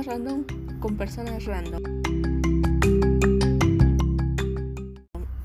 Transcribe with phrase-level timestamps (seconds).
[0.00, 0.44] random
[0.80, 1.82] con personas random.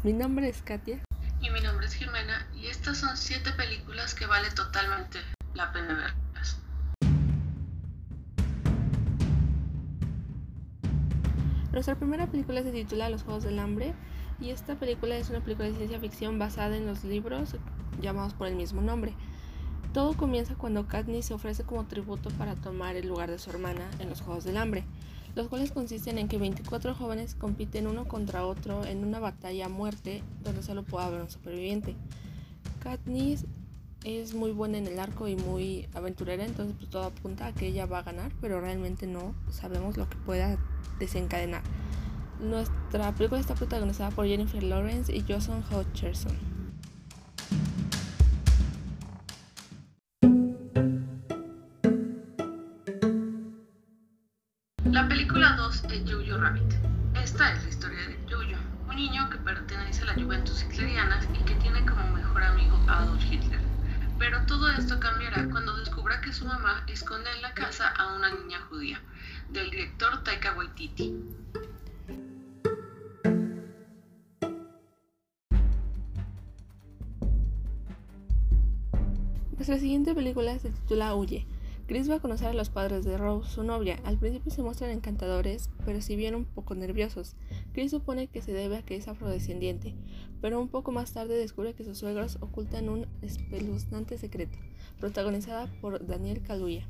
[0.04, 1.04] Mi nombre es Katia.
[1.42, 5.20] Y mi nombre es Jimena y estas son siete películas que vale totalmente
[5.54, 6.62] la pena verlas.
[11.74, 13.94] Nuestra primera película se titula Los Juegos del Hambre
[14.40, 17.58] y esta película es una película de ciencia ficción basada en los libros
[18.02, 19.14] llamados por el mismo nombre.
[19.98, 23.90] Todo comienza cuando Katniss se ofrece como tributo para tomar el lugar de su hermana
[23.98, 24.84] en los Juegos del Hambre,
[25.34, 29.70] los cuales consisten en que 24 jóvenes compiten uno contra otro en una batalla a
[29.70, 31.96] muerte donde solo puede haber un superviviente.
[32.80, 33.48] Katniss
[34.04, 37.66] es muy buena en el arco y muy aventurera, entonces pues, todo apunta a que
[37.66, 40.60] ella va a ganar, pero realmente no sabemos lo que pueda
[41.00, 41.64] desencadenar.
[42.40, 46.57] Nuestra película está protagonizada por Jennifer Lawrence y Jason Hutcherson.
[54.92, 56.74] La película 2 es Jojo Rabbit.
[57.22, 58.58] Esta es la historia de Jojo,
[58.90, 63.22] un niño que pertenece a la Juventus hitleriana y que tiene como mejor amigo Adolf
[63.30, 63.60] Hitler.
[64.18, 68.34] Pero todo esto cambiará cuando descubra que su mamá esconde en la casa a una
[68.34, 69.02] niña judía,
[69.50, 71.14] del director Taika Waititi.
[79.52, 81.46] Nuestra siguiente película se titula Huye.
[81.88, 83.98] Chris va a conocer a los padres de Rose, su novia.
[84.04, 87.38] Al principio se muestran encantadores, pero si bien un poco nerviosos.
[87.72, 89.96] Chris supone que se debe a que es afrodescendiente,
[90.42, 94.58] pero un poco más tarde descubre que sus suegros ocultan un espeluznante secreto,
[95.00, 96.86] protagonizada por Daniel Kaluuya.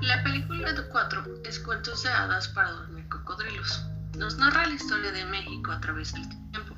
[0.00, 3.97] La película 4 es Cuentos de hadas para dormir cocodrilos.
[4.16, 6.74] Nos narra la historia de México a través del tiempo,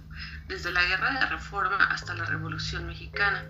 [0.49, 3.45] desde la Guerra de Reforma hasta la Revolución Mexicana.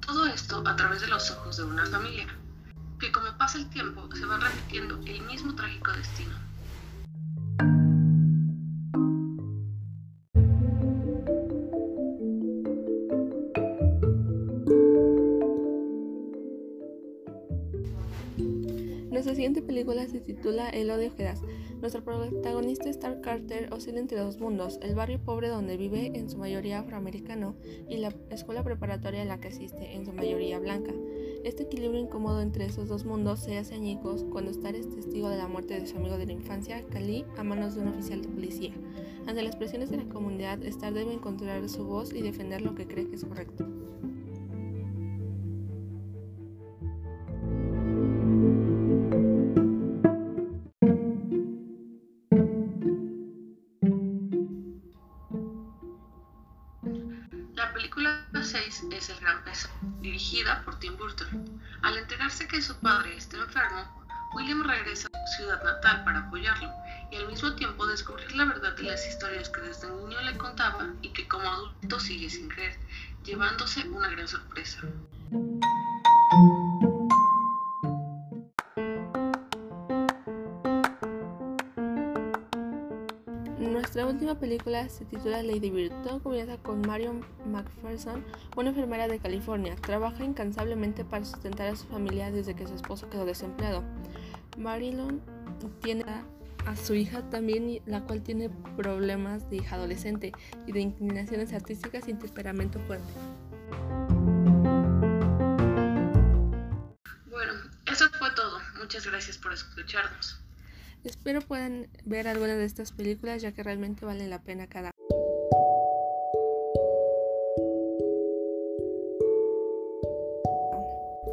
[0.00, 2.26] Todo esto a través de los ojos de una familia,
[2.98, 6.47] que como pasa el tiempo se van repitiendo el mismo trágico destino.
[19.18, 21.28] Nuestra siguiente película se titula El odio que.
[21.80, 26.38] Nuestro protagonista Star Carter oscila entre dos mundos, el barrio pobre donde vive en su
[26.38, 27.56] mayoría afroamericano
[27.88, 30.92] y la escuela preparatoria a la que asiste en su mayoría blanca.
[31.42, 35.38] Este equilibrio incómodo entre esos dos mundos se hace añicos cuando Star es testigo de
[35.38, 38.28] la muerte de su amigo de la infancia, Kali, a manos de un oficial de
[38.28, 38.72] policía.
[39.26, 42.86] Ante las presiones de la comunidad, Star debe encontrar su voz y defender lo que
[42.86, 43.66] cree que es correcto.
[57.58, 59.68] La película 6 es El Gran Peso,
[60.00, 61.60] dirigida por Tim Burton.
[61.82, 66.72] Al enterarse que su padre está enfermo, William regresa a su ciudad natal para apoyarlo
[67.10, 70.86] y al mismo tiempo descubrir la verdad de las historias que desde niño le contaba
[71.02, 72.78] y que como adulto sigue sin creer,
[73.24, 74.78] llevándose una gran sorpresa.
[83.58, 85.92] Nuestra última película se titula Lady Bird.
[86.22, 88.24] Comienza con Marion McPherson,
[88.56, 89.74] una enfermera de California.
[89.74, 93.82] Trabaja incansablemente para sustentar a su familia desde que su esposo quedó desempleado.
[94.56, 95.20] Marilyn
[95.82, 96.04] tiene
[96.66, 100.32] a su hija también, la cual tiene problemas de hija adolescente
[100.66, 103.08] y de inclinaciones artísticas y temperamento fuerte.
[107.26, 107.52] Bueno,
[107.90, 108.60] eso fue todo.
[108.78, 110.47] Muchas gracias por escucharnos.
[111.04, 114.90] Espero puedan ver alguna de estas películas ya que realmente valen la pena cada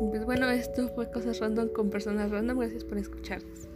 [0.10, 2.60] Pues bueno, esto fue Cosas Random con personas random.
[2.60, 3.68] Gracias por escucharnos.